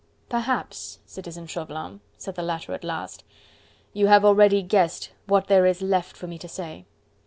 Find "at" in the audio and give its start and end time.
2.73-2.83